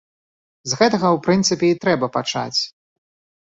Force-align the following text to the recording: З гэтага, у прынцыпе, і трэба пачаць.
З 0.71 0.79
гэтага, 0.79 1.11
у 1.19 1.21
прынцыпе, 1.29 1.71
і 1.71 1.79
трэба 1.87 2.13
пачаць. 2.19 2.59